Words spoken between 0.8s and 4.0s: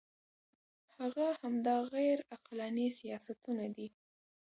هغه همدا غیر عقلاني سیاستونه دي.